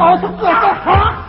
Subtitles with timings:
[0.00, 1.20] 老子做的好。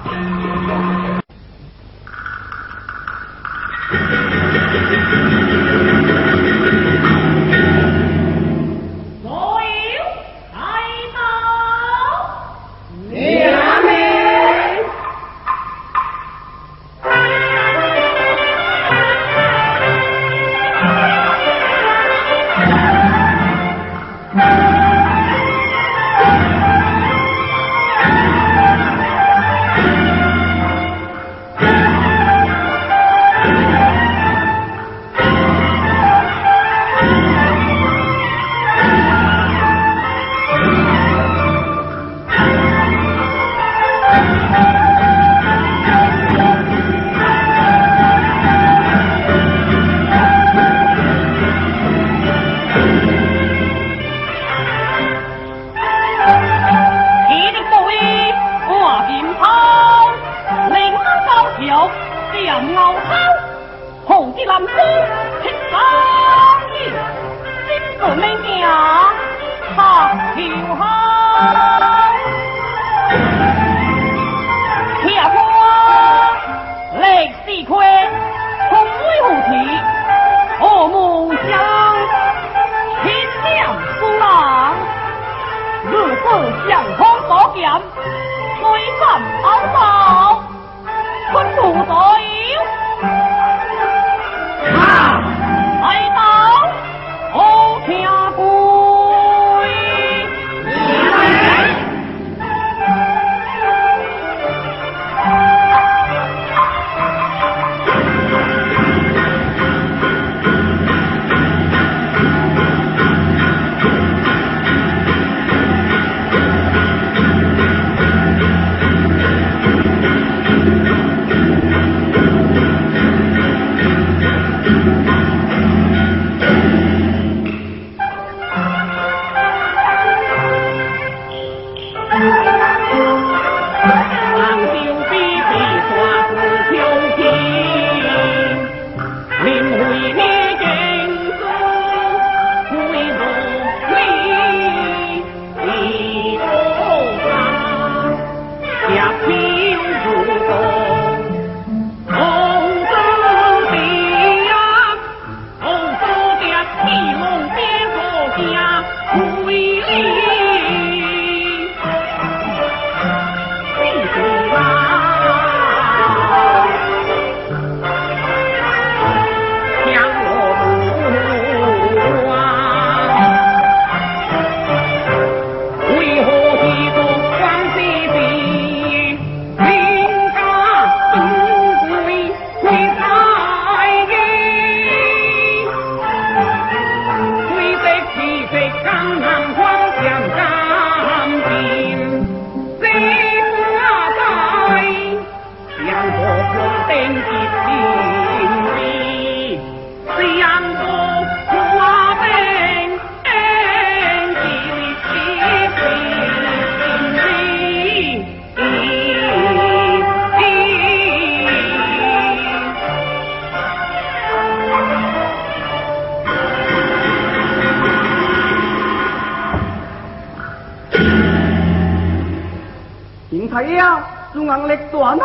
[224.52, 225.16] 搞出这个花。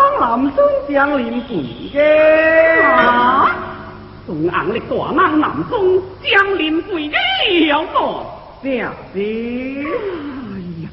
[0.89, 1.57] 将领贵
[1.93, 1.99] 嘅，
[4.25, 7.17] 宋硬力大猛南中将领贵嘅
[7.67, 8.25] 了个，
[8.63, 8.69] 这
[9.13, 9.19] 是，
[10.55, 10.89] 哎呀，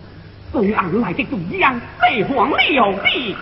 [0.52, 3.36] 宋硬来的主样，帝皇了的，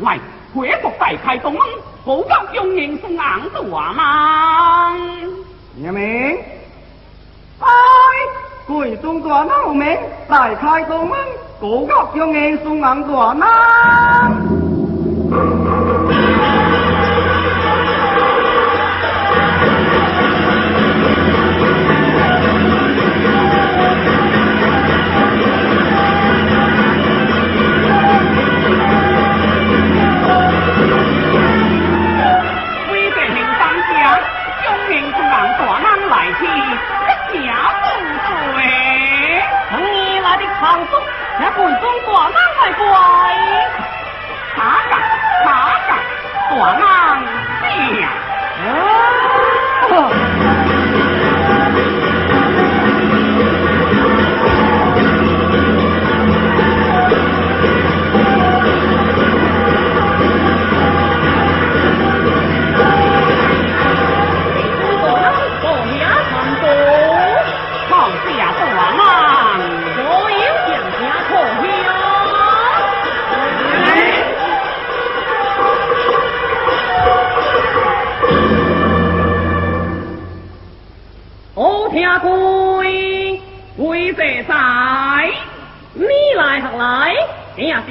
[0.00, 0.20] 来
[0.54, 1.62] 回国大开东门，
[2.04, 3.62] 好高中迎宋硬大
[3.94, 5.00] 猛，
[5.74, 6.38] 明明，
[7.58, 7.66] 哎，
[8.66, 11.18] 贵中大猛名，大开东门，
[11.60, 13.46] 各国中迎宋硬大闹。
[41.38, 42.84] 那本中大浪乖乖，
[44.56, 44.58] 打
[44.88, 44.92] 上
[45.44, 45.48] 打
[45.86, 45.90] 上，
[46.50, 46.82] 大浪，
[47.62, 47.66] 哎，
[48.68, 50.31] 啊！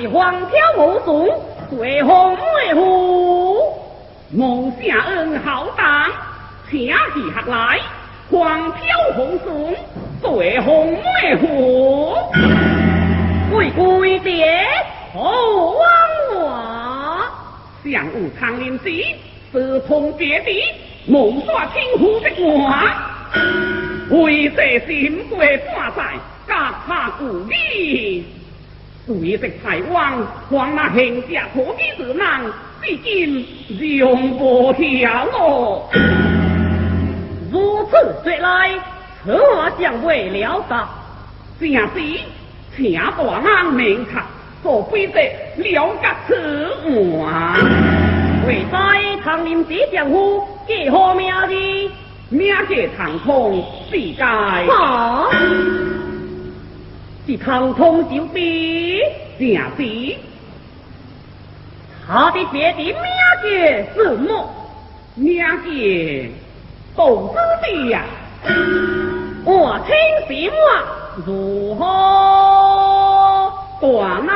[0.01, 1.31] 是黄飘无主
[1.69, 3.59] 随风为虎。
[4.31, 6.09] 梦下恩浩荡，
[6.67, 7.79] 请起客来，
[8.31, 8.81] 黄飘
[9.15, 9.75] 红 son
[10.19, 12.15] 随风为虎。
[13.51, 14.65] 贵贵爹，
[15.13, 15.85] 好王
[16.33, 17.23] 我，
[17.83, 19.05] 相武苍林时，
[19.51, 20.63] 四通别地，
[21.05, 26.03] 梦耍清湖的我，为这心过半载，
[26.47, 26.53] 隔
[26.87, 28.25] 怕故里。
[29.07, 30.13] 随着台湾，
[30.49, 32.41] 黄那行家可比之难，
[32.81, 33.45] 至今
[33.97, 35.89] 容不调咯。
[37.51, 37.91] 如此
[38.23, 38.71] 说来，
[39.23, 40.87] 此话将为了啥。
[41.59, 42.19] 正是，
[42.75, 44.23] 请大人明察，
[44.63, 45.19] 所非得
[45.57, 46.33] 了解此
[47.23, 47.59] 案。
[48.47, 48.77] 为在
[49.23, 51.53] 长林之江湖，几何名字？
[52.29, 54.23] 名节长空，世界。
[54.23, 55.27] 啊！
[57.31, 58.99] 是长通小弟，
[59.39, 59.47] 正
[59.77, 60.17] 是。
[62.05, 62.93] 他的别的名
[63.41, 64.49] 节是么？
[65.15, 66.29] 名节
[66.93, 68.03] 都知的呀。
[69.45, 69.95] 我听
[70.27, 70.55] 什么？
[71.25, 73.53] 如何？
[73.81, 73.87] 大
[74.19, 74.29] 难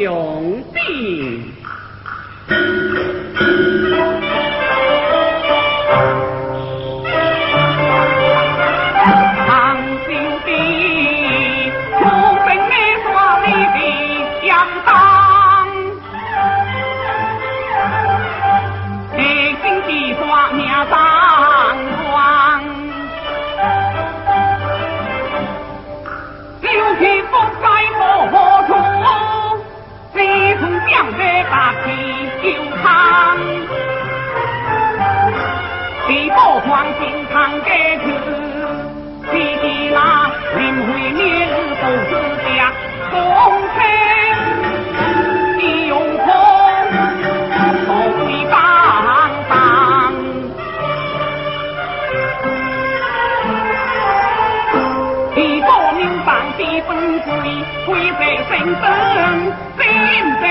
[0.00, 0.78] 用的。
[36.68, 37.02] 黄金
[37.32, 38.04] 堂给去，
[39.32, 39.98] 弟弟那
[40.56, 41.18] 林慧年
[41.80, 42.10] 都是
[42.44, 42.48] 家
[43.10, 43.16] 公
[43.74, 43.76] 车，
[45.56, 46.26] 你用空
[47.86, 47.88] 头
[48.28, 48.54] 一当
[49.48, 49.52] 当，
[55.34, 56.88] 一个明白的本
[57.20, 57.28] 归，
[57.86, 58.50] 跪在神
[58.80, 58.84] 灯，
[59.78, 59.82] 心
[60.40, 60.44] 在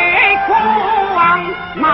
[1.75, 1.85] 那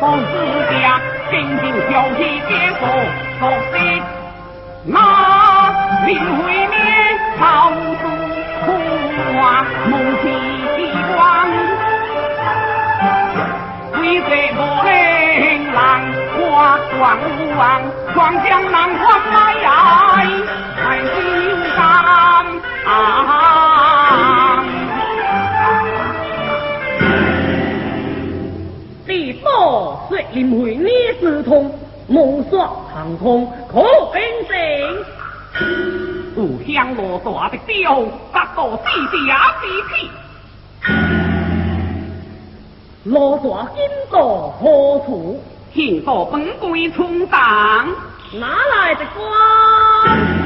[0.00, 0.30] 都是
[0.70, 1.00] 家。
[1.30, 2.80] 真正消息结束，
[3.38, 3.40] 熟
[3.70, 3.76] 悉
[4.84, 4.94] 那
[6.06, 6.38] 林慧
[6.68, 6.74] 面
[7.38, 7.42] 草
[7.94, 8.00] 树
[9.34, 9.36] 花
[9.90, 9.92] 梦
[10.22, 10.24] 起
[11.14, 11.16] 光，
[14.00, 14.58] 为这无
[14.88, 14.88] 灵
[15.74, 15.76] 郎
[16.32, 16.38] 花
[16.98, 16.98] 光
[17.58, 17.60] 王，
[18.14, 19.30] 双江南花开
[19.60, 19.66] 呀，
[20.82, 21.14] 爱心
[21.76, 21.78] 肝。
[30.18, 30.88] 说林慧你
[31.20, 31.72] 是通，
[32.08, 33.80] 梦耍长空可
[34.12, 34.56] 平静。
[36.34, 40.10] 故乡罗大的雕，八个四家四气。
[43.04, 45.40] 罗大金到何处？
[45.72, 47.86] 天道本官充当，
[48.32, 50.37] 哪来的官？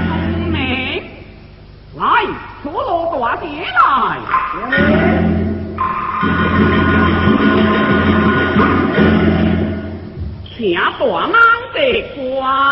[10.98, 11.32] 大郎
[11.74, 12.71] 的光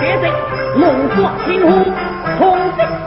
[0.00, 1.84] 解释龙作天空，
[2.38, 2.99] 红色。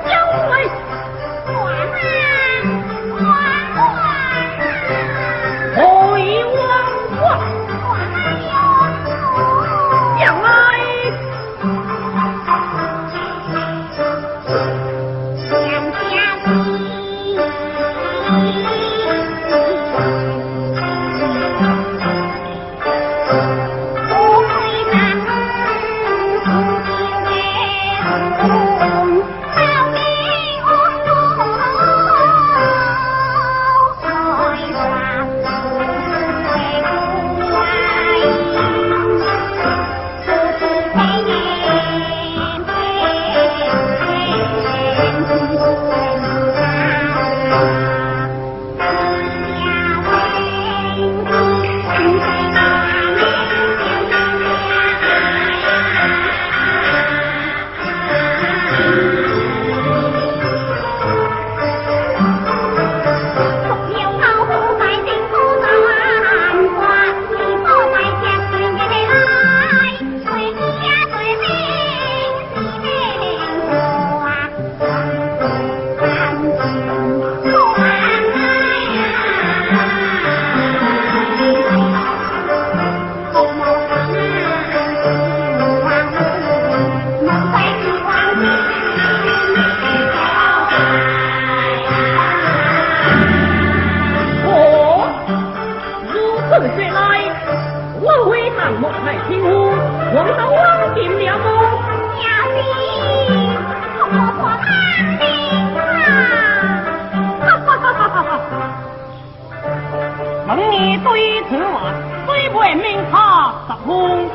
[112.75, 114.29] Mình thà thật buồn,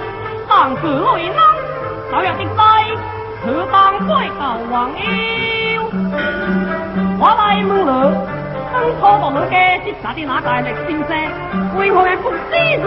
[0.48, 0.88] bạn 妖。
[7.20, 7.90] 我来问了
[8.72, 9.30] 当初我
[10.02, 11.10] cháu 的那个历史者，
[11.76, 11.90] 为
[12.50, 12.78] bay.
[12.78, 12.86] Người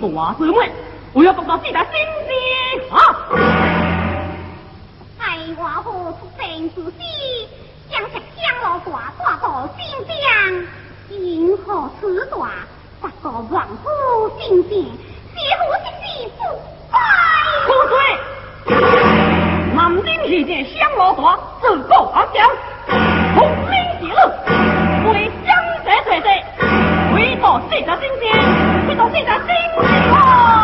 [0.00, 0.70] 大姊妹，
[1.12, 1.92] 我要读到自家心
[2.24, 2.30] 事
[2.92, 2.96] 啊！
[5.18, 6.92] 爱我何出生之时，
[7.90, 10.14] 将食香罗大大到新疆，
[11.10, 12.36] 因何此大，
[13.02, 13.84] 达到王府
[14.38, 14.70] 新疆，
[15.34, 16.06] 谢父是是
[16.36, 16.40] 不
[16.92, 16.96] 拜。
[17.66, 17.92] 苦水，
[19.74, 21.20] 南京时节香罗大，
[21.60, 22.48] 自古而讲，
[23.34, 23.36] 孔
[23.68, 24.16] 明之路，
[25.12, 25.48] 为江
[25.84, 26.26] 浙水水，
[27.16, 28.24] 为到自家新疆，
[28.98, 30.57] 到自家新疆。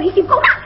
[0.00, 0.59] 回去攻打。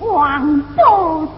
[0.00, 1.28] 王不秋，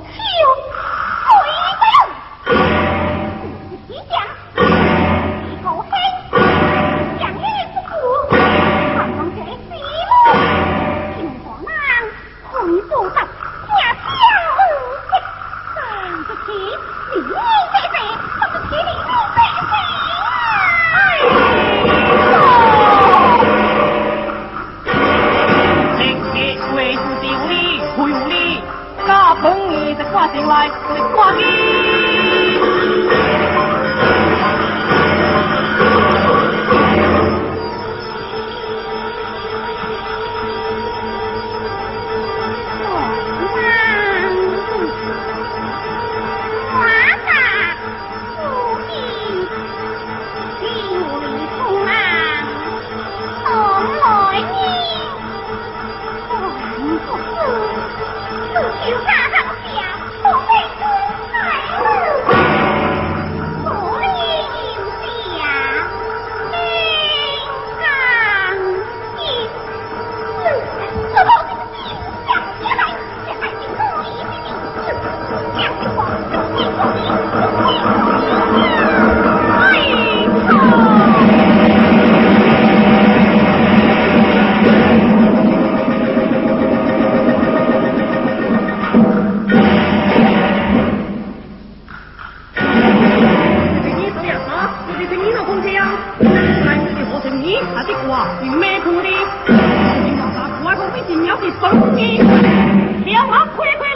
[103.04, 103.87] 两马快快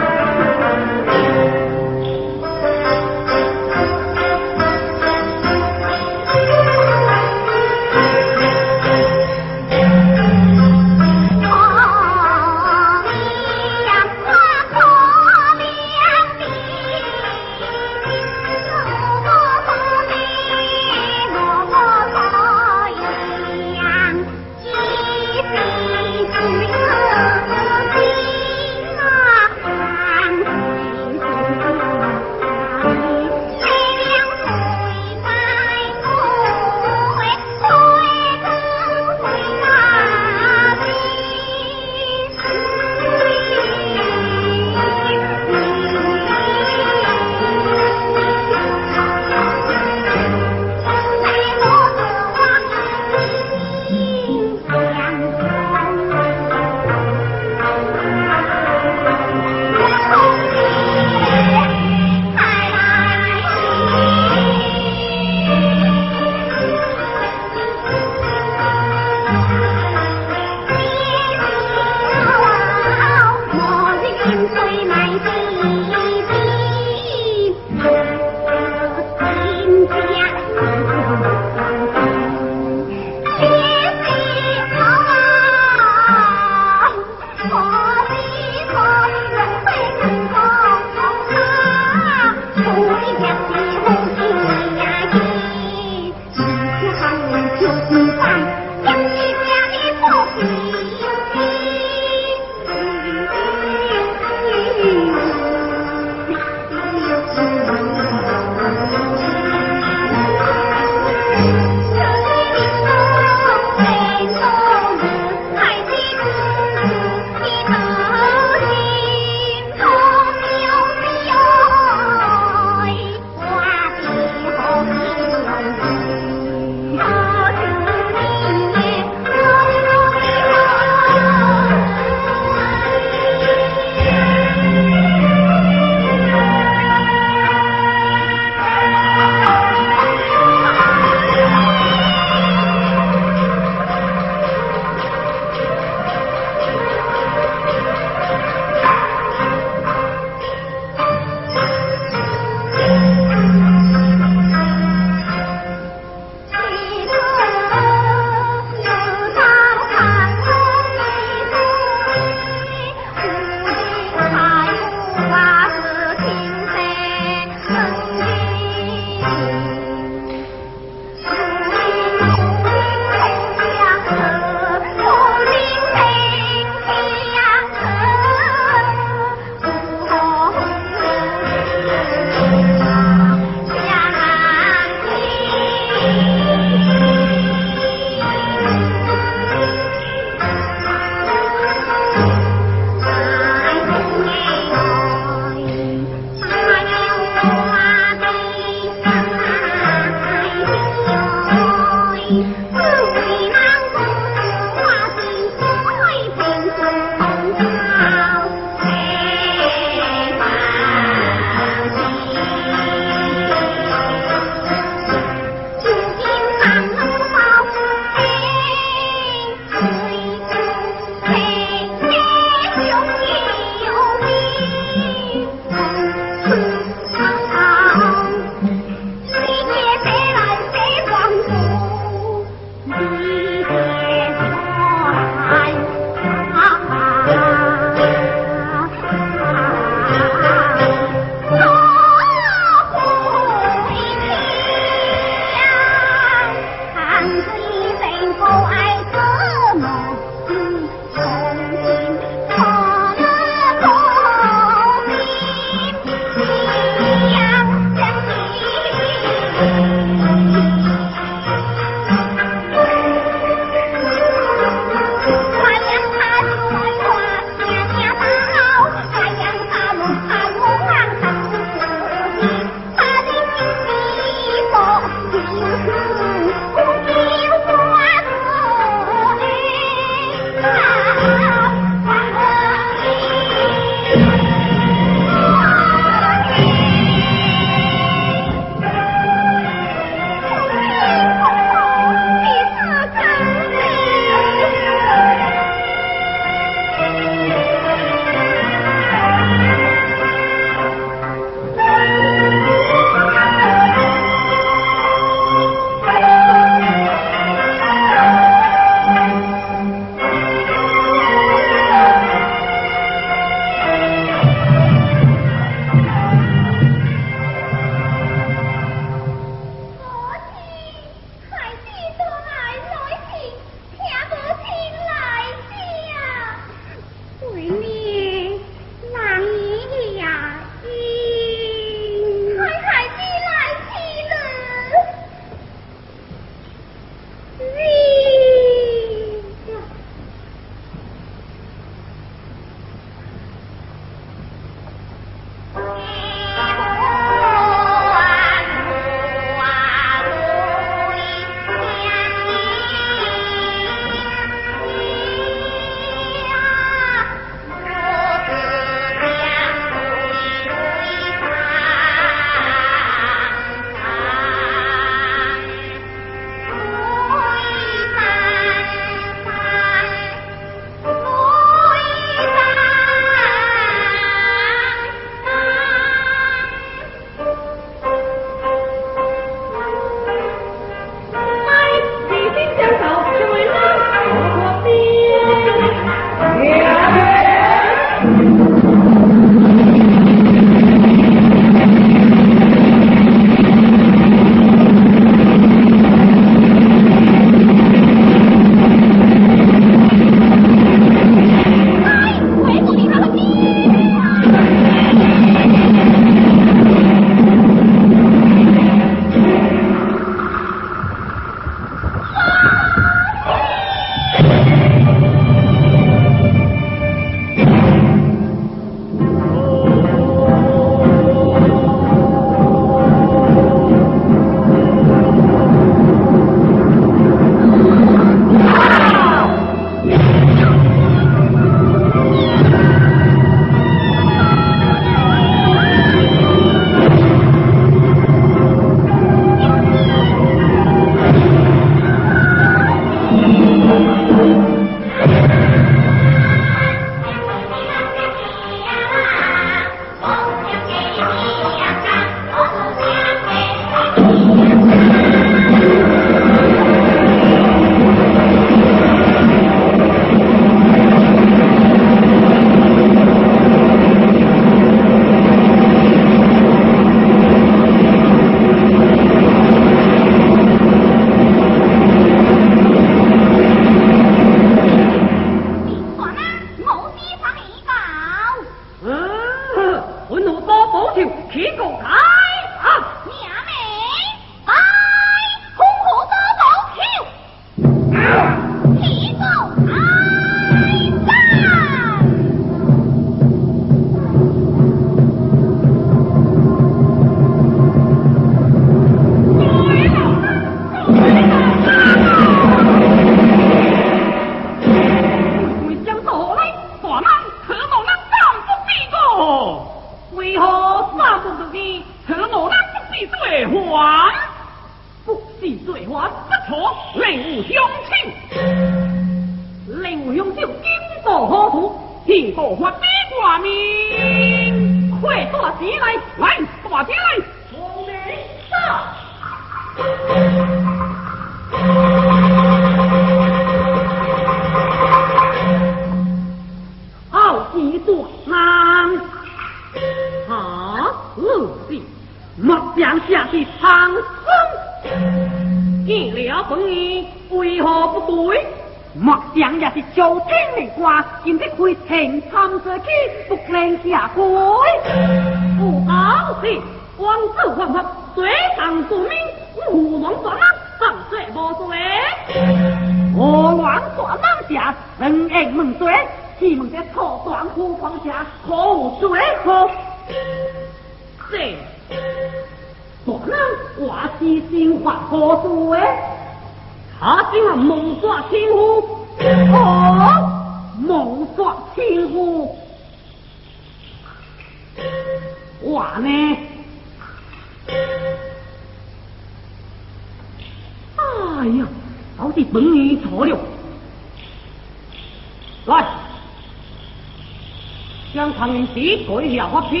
[598.34, 600.00] 将唐人皮鬼下发飘。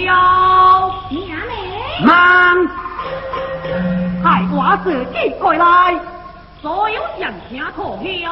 [1.10, 2.02] 娘嘞！
[2.02, 2.54] 妈，
[4.24, 6.00] 海瓜子寄过来，
[6.62, 8.26] 所有人听可听。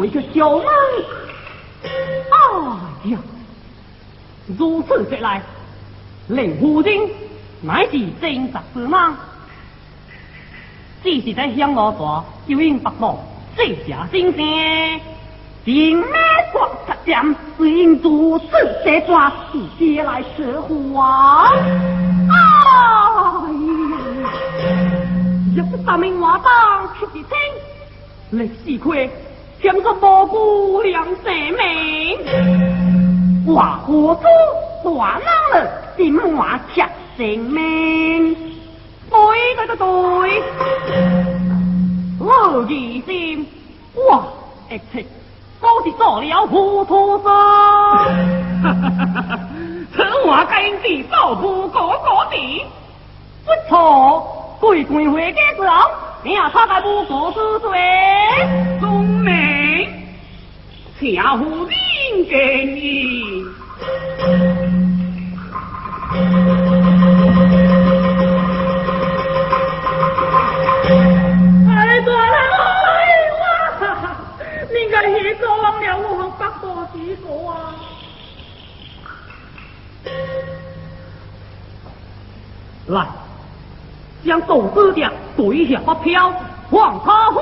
[0.00, 0.66] 给击中一个小门。
[1.82, 3.18] 哎呀，
[4.58, 5.42] 如此说来，
[6.28, 7.08] 令夫人
[7.62, 9.18] 乃是真实是吗？
[11.02, 13.24] 只是在香炉座，就应不落
[13.56, 15.00] 这下心声。
[15.62, 16.06] 并没
[16.52, 18.46] 说实讲，只因如此
[18.84, 21.52] 这抓是借来说话。
[21.52, 24.30] 哎呀，
[25.56, 27.30] 要是大明话当出一声，
[28.30, 29.10] 历史亏，
[29.60, 32.18] 添个蘑菇两生命。
[33.46, 34.22] 话何处
[34.82, 36.82] 断了了，今晚吃
[37.16, 38.34] 性命。
[39.10, 39.16] 对
[39.56, 39.84] 对对对，
[42.20, 43.46] 我疑心，
[44.08, 44.22] 哇，
[44.70, 45.04] 一切
[45.60, 47.24] 都是做了糊涂事。
[49.94, 52.64] 此话该应地少不过过的。
[53.44, 55.90] 不错，贵贵会的时候，
[56.22, 57.70] 你要他该不过之罪。
[58.78, 59.88] 宗美，
[61.00, 61.68] 恰夫人
[62.28, 63.44] 给你。
[71.68, 72.34] 哎，大人
[72.86, 73.00] 哎，
[73.40, 73.42] 哇，
[74.68, 77.50] 你个也做忘了我八多几个啊？
[82.86, 83.06] 来，
[84.24, 86.32] 将豆子的对下发票，
[86.70, 87.40] 往他回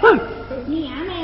[0.00, 0.06] 去。
[0.66, 1.14] 娘们，